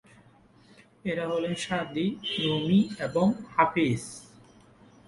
এরা 1.05 1.25
হলেন 1.31 1.55
Saadi, 1.65 2.07
Rumi 2.43 2.79
এবং 3.07 3.27
হাফিজ। 3.55 4.03